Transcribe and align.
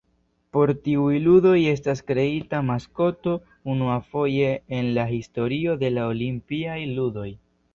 Por 0.55 0.71
tiuj 0.85 1.17
ludoj 1.25 1.57
estas 1.71 2.01
kreita 2.07 2.61
maskoto 2.71 3.35
unuafoje 3.75 4.49
en 4.79 4.91
la 4.99 5.07
historio 5.15 5.77
de 5.85 5.93
la 5.99 6.09
Olimpiaj 6.15 6.81
ludoj. 6.99 7.29